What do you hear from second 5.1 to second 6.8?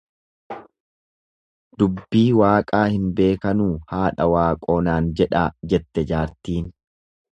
jedhaa jette jaartiin.